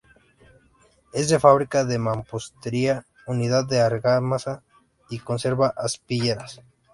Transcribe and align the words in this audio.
Es 1.13 1.29
de 1.29 1.39
fábrica 1.39 1.85
de 1.85 1.99
mampostería 1.99 3.05
unida 3.27 3.67
con 3.67 3.77
argamasa, 3.77 4.63
y 5.11 5.19
conserva 5.19 5.75
aspilleras. 5.77 6.59